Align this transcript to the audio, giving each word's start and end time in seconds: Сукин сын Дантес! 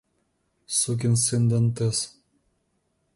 Сукин 0.77 1.15
сын 1.25 1.43
Дантес! 1.49 1.99